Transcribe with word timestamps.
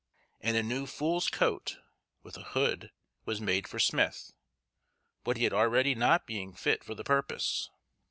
and 0.39 0.57
a 0.57 0.63
new 0.63 0.87
fool's 0.87 1.27
coat, 1.29 1.77
with 2.23 2.35
a 2.35 2.41
hood, 2.41 2.89
was 3.25 3.39
made 3.39 3.67
for 3.67 3.77
Smyth, 3.77 4.31
what 5.25 5.37
he 5.37 5.43
had 5.43 5.53
already 5.53 5.93
not 5.93 6.25
being 6.25 6.53
fit 6.55 6.83
for 6.83 6.95
the 6.95 7.03
purpose. 7.03 7.69